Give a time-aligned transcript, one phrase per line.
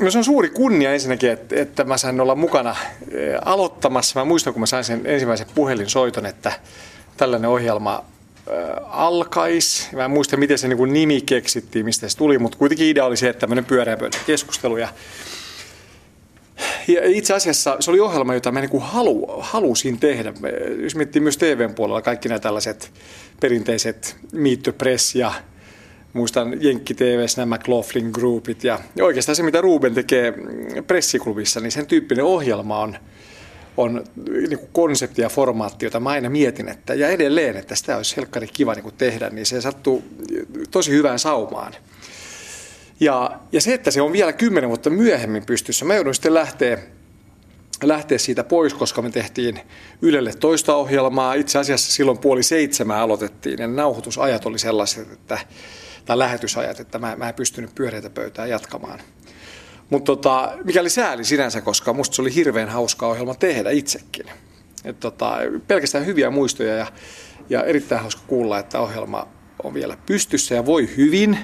[0.00, 2.76] No se on suuri kunnia ensinnäkin, että, että mä sain olla mukana
[3.10, 4.20] eh, aloittamassa.
[4.20, 6.52] Mä muistan, kun mä sain sen ensimmäisen puhelinsoiton, että
[7.16, 8.04] tällainen ohjelma
[8.86, 9.96] alkaisi.
[9.96, 13.16] Mä en muista, miten se niin nimi keksittiin, mistä se tuli, mutta kuitenkin idea oli
[13.16, 13.96] se, että tämmöinen pyöreä
[14.26, 14.76] keskustelu.
[14.76, 14.88] Ja,
[16.88, 20.32] ja itse asiassa se oli ohjelma, jota mä niin halu, halusin tehdä.
[20.82, 22.92] Jos miettii myös TVn puolella kaikki nämä tällaiset
[23.40, 25.32] perinteiset Meet the Press ja
[26.16, 30.34] muistan Jenkki TVs nämä McLaughlin Groupit ja, oikeastaan se, mitä Ruben tekee
[30.86, 32.98] pressiklubissa, niin sen tyyppinen ohjelma on–
[33.76, 37.96] on niin kuin konsepti ja formaatti, jota mä aina mietin, että, ja edelleen, että sitä
[37.96, 40.04] olisi helkkari kiva niin kuin tehdä, niin se sattuu
[40.70, 41.72] tosi hyvään saumaan.
[43.00, 46.78] Ja, ja se, että se on vielä kymmenen vuotta myöhemmin pystyssä, mä joudun sitten lähteä,
[47.82, 49.60] lähteä siitä pois, koska me tehtiin
[50.02, 51.34] Ylelle toista ohjelmaa.
[51.34, 55.38] Itse asiassa silloin puoli seitsemää aloitettiin ja nauhoitusajat oli sellaiset, että,
[56.06, 59.00] tai lähetysajat, että mä, mä en pystynyt pyöreitä pöytää jatkamaan.
[59.90, 64.26] Mutta tota, mikä oli sääli sinänsä, koska musta se oli hirveän hauska ohjelma tehdä itsekin.
[64.84, 66.86] Et tota, pelkästään hyviä muistoja ja,
[67.50, 69.28] ja erittäin hauska kuulla, että ohjelma
[69.62, 71.38] on vielä pystyssä ja voi hyvin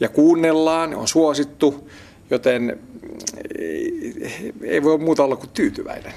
[0.00, 1.90] ja kuunnellaan, on suosittu,
[2.30, 2.80] joten
[3.58, 6.12] ei, ei voi muuta olla kuin tyytyväinen.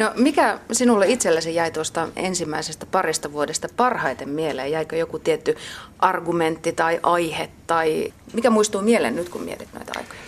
[0.00, 4.70] No mikä sinulle itsellesi jäi tuosta ensimmäisestä parista vuodesta parhaiten mieleen?
[4.70, 5.56] Jäikö joku tietty
[5.98, 10.20] argumentti tai aihe tai mikä muistuu mieleen nyt, kun mietit näitä aikoja?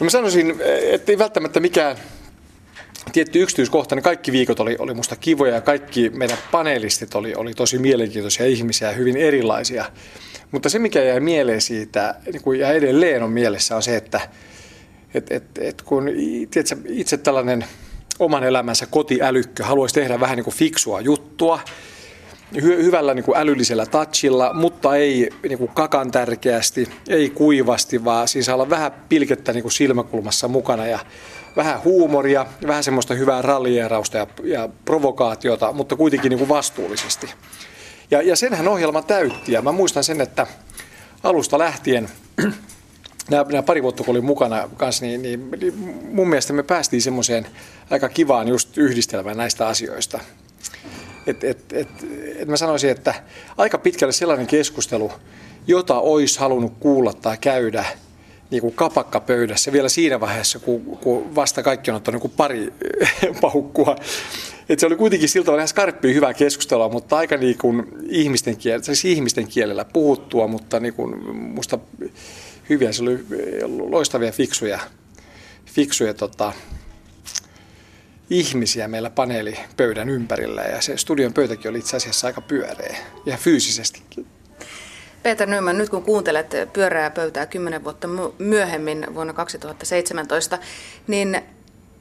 [0.00, 1.96] No mä sanoisin, että ei välttämättä mikään
[3.12, 7.54] tietty yksityiskohta, niin kaikki viikot oli, oli musta kivoja ja kaikki meidän panelistit oli, oli
[7.54, 9.84] tosi mielenkiintoisia ihmisiä ja hyvin erilaisia.
[10.50, 14.20] Mutta se, mikä jäi mieleen siitä, niin kuin ja edelleen on mielessä, on se, että
[15.14, 16.08] et, et, et kun
[16.50, 17.64] tiedätkö, itse tällainen
[18.18, 21.60] oman elämänsä kotiälykkö haluaisi tehdä vähän niin kuin fiksua juttua,
[22.56, 28.28] hy- hyvällä niin kuin älyllisellä touchilla, mutta ei niin kuin kakan tärkeästi, ei kuivasti, vaan
[28.28, 30.98] siinä saa olla vähän pilkettä niin kuin silmäkulmassa mukana ja
[31.56, 37.30] vähän huumoria, vähän semmoista hyvää rallierausta ja, ja provokaatiota, mutta kuitenkin niin kuin vastuullisesti.
[38.10, 40.46] Ja, ja senhän ohjelma täytti ja mä muistan sen, että
[41.22, 42.08] alusta lähtien
[43.32, 45.50] nämä, nämä pari vuotta kun olin mukana kanssa, niin, niin,
[46.12, 47.46] mun mielestä me päästiin semmoiseen
[47.90, 50.20] aika kivaan just yhdistelmään näistä asioista.
[51.26, 51.88] Et, et, et,
[52.38, 53.14] et mä sanoisin, että
[53.56, 55.12] aika pitkälle sellainen keskustelu,
[55.66, 57.84] jota olisi halunnut kuulla tai käydä
[58.50, 62.72] niin kuin kapakkapöydässä vielä siinä vaiheessa, kun, kun vasta kaikki on ottanut niin pari
[63.40, 63.96] paukkua.
[64.68, 68.56] Et se oli kuitenkin siltä tavalla ihan skarppia hyvää keskustelua, mutta aika niin kuin ihmisten,
[68.56, 71.78] kielellä, siis ihmisten kielellä puhuttua, mutta niin kuin musta
[72.68, 73.24] hyviä, se oli
[73.90, 74.80] loistavia, fiksuja,
[75.66, 76.52] fiksuja tota,
[78.30, 82.96] ihmisiä meillä paneelipöydän ympärillä ja se studion pöytäkin oli itse asiassa aika pyöreä
[83.26, 84.26] ja fyysisestikin.
[85.22, 88.08] Peter Nyman, nyt kun kuuntelet pyöreää pöytää kymmenen vuotta
[88.38, 90.58] myöhemmin vuonna 2017,
[91.06, 91.42] niin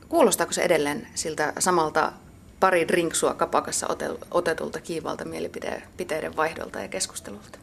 [0.10, 2.14] kuulostaako se edelleen siltä samalta
[2.60, 3.88] pari drinksua kapakassa
[4.32, 7.60] otetulta kiivalta mielipiteiden vaihdolta ja keskustelulta?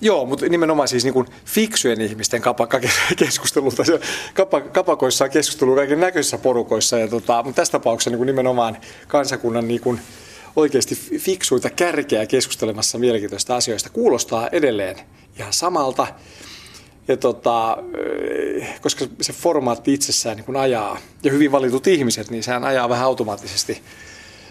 [0.00, 3.82] Joo, mutta nimenomaan siis niin kuin fiksujen ihmisten kapakkakeskustelulta.
[4.72, 8.76] kapakoissa on keskustelu kaiken näköisissä porukoissa, ja tota, mutta tässä tapauksessa niin kuin nimenomaan
[9.08, 10.00] kansakunnan niin kuin
[10.56, 14.96] oikeasti fiksuita kärkeä keskustelemassa mielenkiintoista asioista kuulostaa edelleen
[15.38, 16.06] ihan samalta.
[17.08, 17.76] Ja tota,
[18.80, 23.82] koska se formaatti itsessään niin ajaa, ja hyvin valitut ihmiset, niin sehän ajaa vähän automaattisesti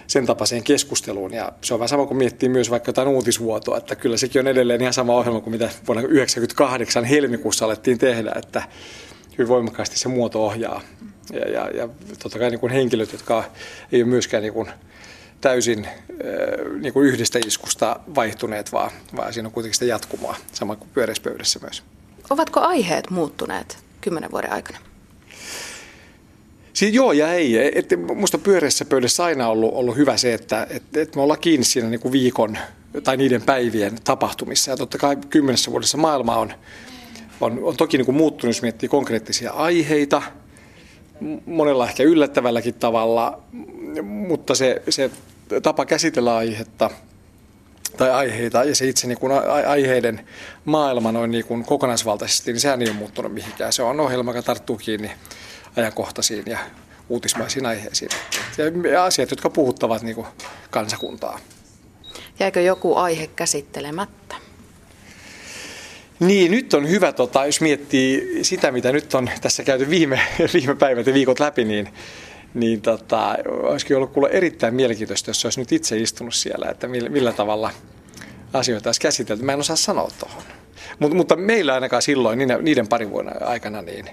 [0.09, 1.34] sen tapaiseen keskusteluun.
[1.34, 4.47] Ja se on vähän sama kuin miettii myös vaikka jotain uutisvuotoa, että kyllä sekin on
[4.47, 8.64] edelleen ihan sama ohjelma kuin mitä vuonna 1998 helmikuussa alettiin tehdä, että
[9.38, 10.81] hyvin voimakkaasti se muoto ohjaa.
[11.34, 11.90] Ja, ja, ja
[12.24, 13.44] totta kai niin kuin henkilöt, jotka
[13.92, 14.69] ei ole myöskään niin kuin
[15.42, 15.88] täysin
[16.80, 21.24] niin kuin yhdestä iskusta vaihtuneet, vaan, vaan siinä on kuitenkin sitä jatkumoa, sama kuin pyöreässä
[21.24, 21.84] pöydässä myös.
[22.30, 24.80] Ovatko aiheet muuttuneet kymmenen vuoden aikana?
[26.74, 27.78] Siis joo ja ei.
[27.80, 31.66] Et musta pyöreässä pöydässä aina ollut, ollut hyvä se, että et, et me ollaan kiinni
[31.66, 32.57] siinä niin kuin viikon
[33.03, 34.72] tai niiden päivien tapahtumissa.
[34.72, 36.53] Ja totta kai kymmenessä vuodessa maailma on,
[37.41, 40.22] on, on toki niin kuin muuttunut, jos miettii konkreettisia aiheita,
[41.45, 43.42] monella ehkä yllättävälläkin tavalla,
[44.04, 45.12] mutta se, se
[45.63, 46.89] tapa käsitellä aihetta
[47.98, 49.31] tai aiheita ja se itse niin kuin
[49.68, 50.27] aiheiden
[50.65, 53.74] maailma noin niin kuin kokonaisvaltaisesti, niin sehän ei ole muuttunut mihinkään.
[53.74, 55.12] Se on ohjelma, joka tarttuu kiinni
[55.75, 56.60] ajankohtaisiin ja
[57.10, 58.12] uutismaisiin aiheisiin.
[58.92, 60.27] Ja asiat, jotka puhuttavat niin kuin
[60.69, 61.39] kansakuntaa.
[62.39, 64.36] Jäikö joku aihe käsittelemättä?
[66.19, 70.19] Niin, nyt on hyvä, tota, jos miettii sitä, mitä nyt on tässä käyty viime,
[70.54, 71.94] viime päivät ja viikot läpi, niin,
[72.54, 77.10] niin tota, olisikin ollut kuulla erittäin mielenkiintoista, jos olisi nyt itse istunut siellä, että millä,
[77.10, 77.72] millä tavalla
[78.54, 79.44] asioita olisi käsitelty.
[79.44, 80.44] Mä en osaa sanoa tuohon.
[81.00, 84.10] Mut, mutta meillä ainakaan silloin, niiden, niiden parin vuoden aikana, niin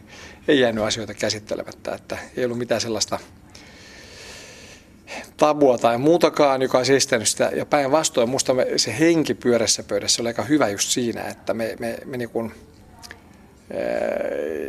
[0.48, 3.18] ei jäänyt asioita käsittelemättä, että ei ollut mitään sellaista
[5.36, 7.50] tabua tai muutakaan, joka olisi estänyt sitä.
[7.54, 11.98] Ja päinvastoin minusta se henki pyörässä pöydässä oli aika hyvä just siinä, että me, me,
[12.04, 12.52] me niin kuin,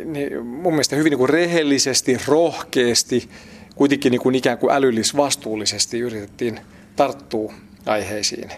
[0.04, 3.30] niin mun mielestä hyvin niin kuin rehellisesti, rohkeasti,
[3.74, 6.60] kuitenkin niin kuin ikään kuin älyllis-vastuullisesti yritettiin
[6.96, 7.54] tarttua
[7.86, 8.50] aiheisiin,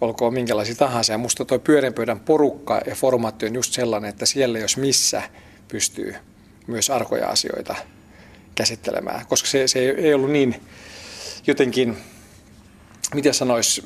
[0.00, 1.12] olkoon minkälaisia tahansa.
[1.12, 5.22] Ja musta tuo pyöränpöydän porukka ja formaatti on just sellainen, että siellä jos missä
[5.68, 6.14] pystyy
[6.66, 7.74] myös arkoja asioita
[8.54, 10.60] käsittelemään, koska se, se ei ollut niin
[11.46, 11.96] jotenkin,
[13.14, 13.82] miten sanois,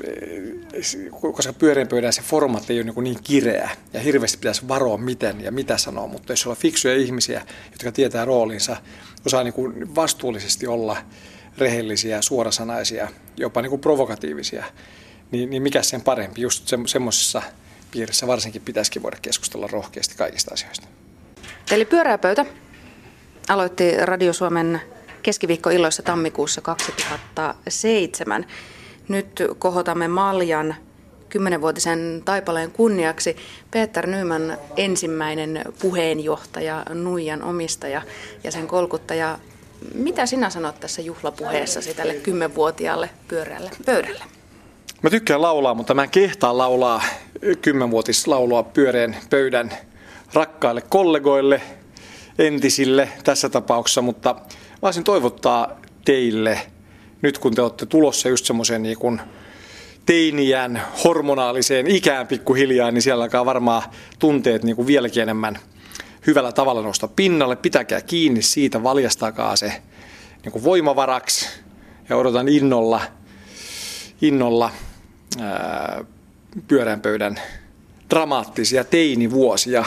[1.33, 5.41] koska pyöreän pöydän se formaatti ei ole niin, niin kireä ja hirveästi pitäisi varoa miten
[5.41, 8.77] ja mitä sanoa, mutta jos on fiksuja ihmisiä, jotka tietää roolinsa,
[9.27, 10.97] osaa niin kuin vastuullisesti olla
[11.59, 14.65] rehellisiä, suorasanaisia, jopa niin kuin provokatiivisia,
[15.31, 17.43] niin, niin mikä sen parempi, just se, semmoisessa
[17.91, 20.87] piirissä varsinkin pitäisikin voida keskustella rohkeasti kaikista asioista.
[21.71, 22.47] Eli pyörää pöytä
[23.49, 24.81] aloitti Radio Suomen
[25.23, 28.47] keskiviikkoilloissa tammikuussa 2007.
[29.09, 30.75] Nyt kohotamme Maljan
[31.29, 33.37] kymmenenvuotisen taipaleen kunniaksi
[33.71, 38.03] Peter Nyman ensimmäinen puheenjohtaja, Nuijan omistaja
[38.45, 39.39] ja sen kolkuttaja.
[39.95, 44.25] Mitä sinä sanot tässä juhlapuheessasi tälle kymmenvuotiaalle pyöreälle pöydälle?
[45.03, 47.03] Mä tykkään laulaa, mutta mä en kehtaa laulaa
[47.63, 49.71] kymmenvuotislaulua pyöreän pöydän
[50.33, 51.63] rakkaille kollegoille,
[52.39, 54.37] entisille tässä tapauksessa, mutta
[54.83, 56.61] Mä olisin toivottaa teille,
[57.23, 59.21] nyt kun te olette tulossa just semmoisen niin
[60.07, 63.83] teiniän hormonaaliseen ikään pikkuhiljaa, niin siellä alkaa varmaan
[64.19, 65.59] tunteet niin kuin vieläkin enemmän
[66.27, 67.57] hyvällä tavalla nousta pinnalle.
[67.57, 69.83] Pitäkää kiinni siitä, valjastakaa se
[70.45, 71.49] niin kuin voimavaraksi
[72.09, 73.01] ja odotan innolla,
[74.23, 74.71] innolla
[75.41, 76.05] ää,
[76.69, 77.41] pyörän pöydän
[78.11, 79.85] dramaattisia teinivuosia